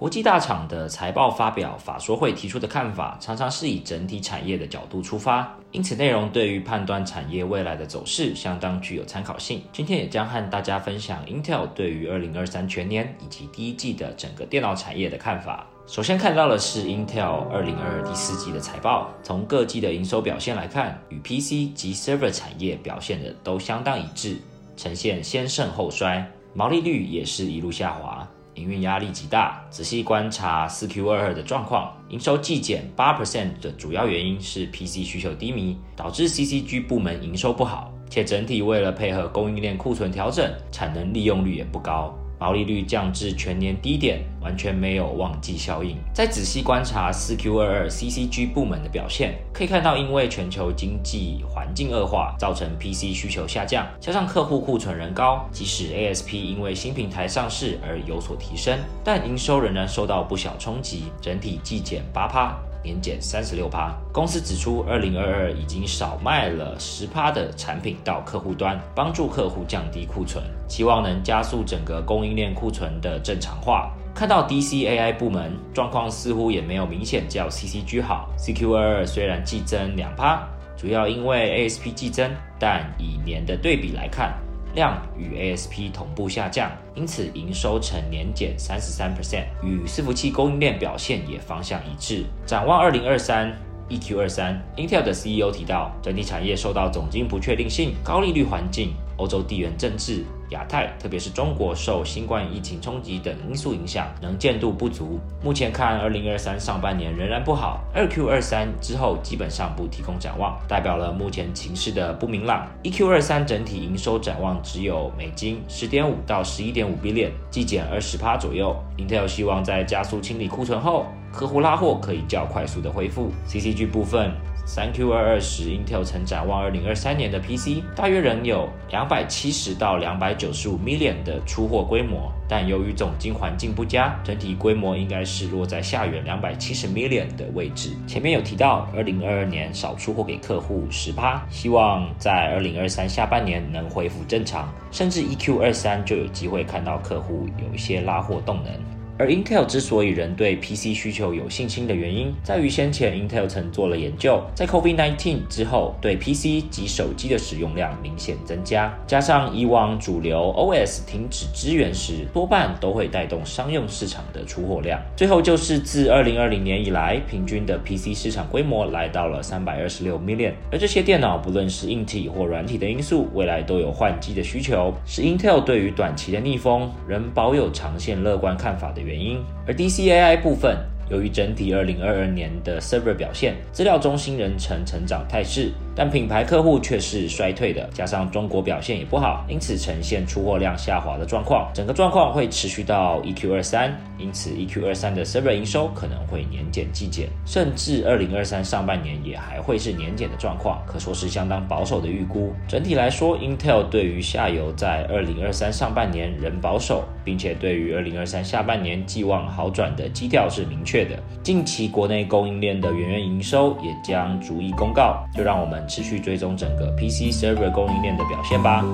[0.00, 9.62] 国际大厂的财报发表法说会提出的看法，常常是以整体产业的角度出发，因此内容对于判断产业未来的走势相当具有参考性。
[9.74, 15.66] 今天也将和大家分享 Intel 对于二零二三全年以及第一季的整个电脑产业的看法。
[15.86, 24.38] 首先看到的是 Intel 二零二二第四季的财报，从各季的营收表现来看，与 PC 及 Server 产业表现的都相当一致，
[24.78, 26.26] 呈现先盛后衰。
[26.54, 29.64] 毛利率也是一路下滑，营运压力极大。
[29.70, 42.14] 仔细观察四 Q 二二的状况，营收季减八 percent 的主要原因是 PC 需求低迷，导致 CCG 部门营收不好，且整体为了配合供应链库存调整，产能利用率也不高。
[42.40, 45.96] 毛利率降至全年低点，完全没有旺季效应。
[46.14, 62.58] 再仔细观察四 Q 二二 CCG 部门的表现，可以看到，因为全球经济环境恶化，造成 PC 需求下降，加上客户库存仍高，即使 ASP 因为新平台上市而有所提升，但营收仍然受到不小冲击，整体季减八趴。
[62.82, 63.94] 年减三十六趴。
[64.12, 73.92] 公司指出，二零二二已经少卖了十趴的产品到客户端，帮助客户降低库存，期望能加速整个供应链库存的正常化。
[74.14, 78.28] 看到 DCAI 部门状况似乎也没有明显较 CCG 好。
[78.36, 80.42] CQ 二二虽然季增两趴，
[80.76, 84.34] 主要因为 ASP 季增，但以年的对比来看。
[84.74, 92.24] 量与 ASP 同步下降，因此营收呈年减三十三 percent，与伺服器供应链表现也方向一致。
[92.46, 93.54] 展望二零二三
[93.88, 100.24] EQ 二三，Intel 的 CEO 提到，整体产业受到总经不确定性、高利率环境、欧洲地缘政治。
[100.50, 105.20] 亚太，特别是中国受新冠疫情冲击等因素影响，能见度不足。
[105.44, 107.84] 目前看，二零二三上半年仍然不好。
[107.94, 112.66] 二 Q 二三之后基本上不提供展望，代表了目前情势的不明朗。
[112.82, 118.74] 一 Q 二三整体营收展望只有美金十点五到十一点五 billion，季减二十趴左右。
[118.98, 123.30] Intel 希望在加速清理库存后，客户拉货可以较快速的恢复。
[123.46, 124.32] CCG 部分。
[124.66, 137.90] 三 Q 二二时，Intel 曾展望二零二三年的 PC 大约仍有两百七十到两百九十五 million 的出货规模，但由于总经环境不佳，整体规模应该是落在下缘两百七十 million 的位置。
[138.06, 148.99] 前面有提到，二零二二年少出货给客户十趴，希望在二零二三下半年能恢复正常，甚至一 Q 二三就有机会看到客户有一些拉货动能。
[149.20, 164.98] 而 Intel 之所以仍对 PC 需求有信心的原因，在于先前 Intel 曾做了研究，在 COVID-19 之后，对 PC 及手机的使用量明显增加，加上以往主流 OS 停止支援时，多半都会带动商用市场的出货量。
[165.14, 179.09] 最后就是自2020年以来，平均的 PC 市场规模来到了326 million，而这些电脑不论是硬体或软体的因素，未来都有换机的需求，是 Intel 对于短期的逆风仍保有长线乐观看法的原。
[179.10, 180.78] 原因，而 DCAI 部分，
[181.10, 185.70] 由于整体二零二二年的 server 表现，资料中心仍呈成长态势。
[185.94, 191.70] 但品牌客户却是衰退的，加上中国表现也不好，因此呈现出货量下滑的状况。
[191.74, 202.54] 整个状况会持续到 E Q 二三，因此 E Q 二三的 server 营收可能会年减季减，甚至二零二三上半年也还会是年减的状况，可说是相当保守的预估。
[202.66, 210.99] 整体来说，Intel 对于下游在二零二三上半年仍保守，并且对于二零二三下半年寄望好转的基调是明确
[211.42, 215.80] 近期国内供应链的元月营收也将逐一公告，就让我们。
[215.90, 218.84] 持续追踪整个 PC server 供应链的表现吧。